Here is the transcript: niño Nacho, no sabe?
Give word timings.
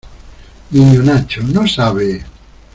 niño 0.71 1.03
Nacho, 1.03 1.43
no 1.43 1.67
sabe? 1.67 2.25